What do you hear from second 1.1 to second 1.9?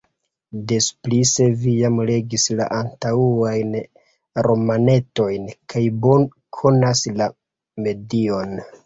se vi